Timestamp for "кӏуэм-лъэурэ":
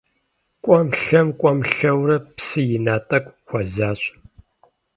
1.39-2.17